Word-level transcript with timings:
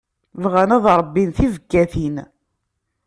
Bɣan 0.43 0.69
ad 0.75 0.83
ṛebbin 0.99 1.29
tibekkatin. 1.37 2.15